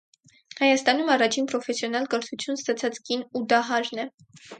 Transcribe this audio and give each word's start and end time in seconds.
Հայաստանում 0.59 1.09
առաջին 1.15 1.49
պրոֆեսիոնալ 1.51 2.07
կրթություն 2.13 2.57
ստացած 2.61 2.97
կին 3.11 3.21
ուդահարն 3.41 4.03
է։ 4.07 4.09